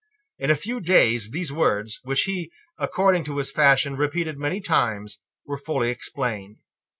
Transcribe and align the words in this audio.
In 0.39 0.49
a 0.49 0.55
few 0.55 0.79
days 0.79 1.29
these 1.29 1.51
words, 1.53 1.99
which 2.01 2.21
he, 2.23 2.51
according 2.79 3.23
to 3.25 3.37
his 3.37 3.51
fashion, 3.51 3.95
repeated 3.95 4.35
many 4.35 4.59
times, 4.59 5.21
were 5.45 5.59
fully 5.59 5.91
explained. 5.91 6.57